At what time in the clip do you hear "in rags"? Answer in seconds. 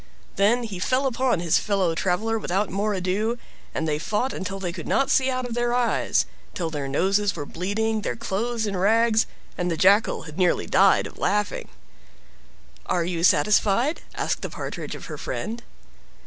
8.65-9.27